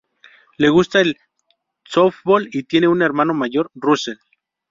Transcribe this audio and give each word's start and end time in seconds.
Le 0.57 0.69
gusta 0.69 0.99
el 0.99 1.15
softbol 1.83 2.49
y 2.53 2.63
tiene 2.63 2.87
un 2.87 3.03
hermano 3.03 3.35
mayor, 3.35 3.69
Russell. 3.75 4.17